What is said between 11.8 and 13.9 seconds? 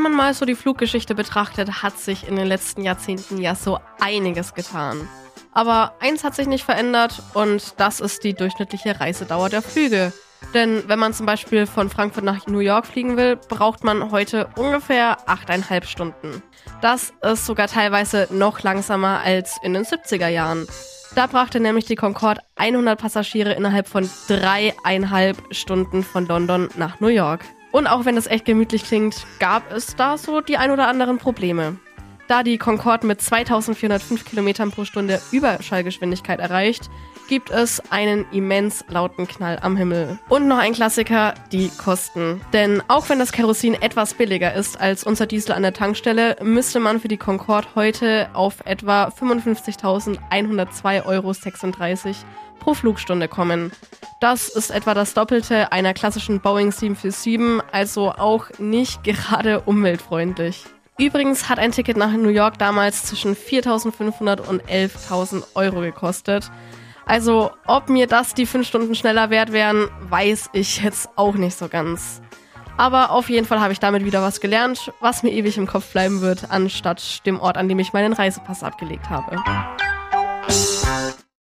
Frankfurt nach New York fliegen will, braucht